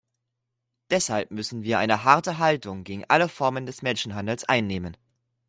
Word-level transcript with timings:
Deshalb 0.89 1.29
müssen 1.29 1.61
wir 1.61 1.77
eine 1.77 2.03
harte 2.03 2.39
Haltung 2.39 2.83
gegen 2.83 3.05
alle 3.07 3.29
Formen 3.29 3.67
des 3.67 3.83
Menschenhandels 3.83 4.43
einnehmen. 4.49 4.97